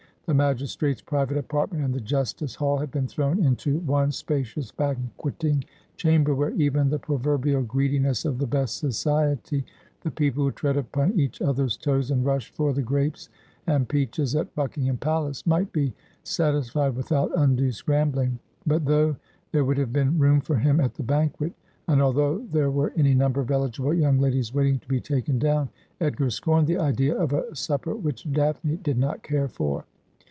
The 0.27 0.35
magistrate's 0.35 1.01
private 1.01 1.35
apartment 1.37 1.83
and 1.83 1.93
the 1.93 1.99
justice 1.99 2.55
hall 2.55 2.77
had 2.77 2.89
been 2.89 3.05
thrown 3.05 3.43
into 3.43 3.79
one 3.79 4.13
spacious 4.13 4.71
banqueting 4.71 5.65
chamber, 5.97 6.33
where 6.33 6.51
even 6.51 6.89
the 6.89 6.99
proverbial 6.99 7.63
greedi 7.63 7.99
ness 7.99 8.23
of 8.23 8.37
the 8.37 8.47
best 8.47 8.77
society— 8.77 9.65
the 10.03 10.11
people 10.11 10.45
who 10.45 10.51
tread 10.53 10.77
upon 10.77 11.19
each 11.19 11.41
other's 11.41 11.75
toes 11.75 12.11
and 12.11 12.23
rush 12.23 12.49
for 12.53 12.71
the 12.71 12.81
grapes 12.83 13.27
and 13.67 13.89
peaches 13.89 14.33
at 14.33 14.55
Buckingham 14.55 14.95
Palace— 14.95 15.45
might 15.47 15.73
bo 15.73 15.87
satisfied 16.23 16.95
without 16.95 17.31
undue 17.37 17.73
scrambling. 17.73 18.39
But 18.65 18.85
though 18.85 19.17
there 19.51 19.65
would 19.65 19.79
have 19.79 19.91
been 19.91 20.17
room 20.17 20.39
for 20.39 20.55
him 20.55 20.79
at 20.79 20.93
the 20.93 21.03
banquet, 21.03 21.51
and 21.89 22.01
although 22.01 22.37
there 22.53 22.71
were 22.71 22.93
any 22.95 23.15
number 23.15 23.41
of 23.41 23.51
eligible 23.51 23.93
young 23.93 24.17
ladies 24.17 24.53
wait 24.53 24.67
ing 24.67 24.79
to 24.79 24.87
be 24.87 25.01
taken 25.01 25.39
down, 25.39 25.67
Edgar 25.99 26.29
scorned 26.29 26.67
the 26.67 26.77
idea 26.79 27.17
of 27.17 27.33
a 27.33 27.53
supper 27.53 27.93
which 27.93 28.31
Daphne 28.31 28.77
did 28.77 28.97
not 28.97 29.23
care 29.23 29.49
for. 29.49 29.83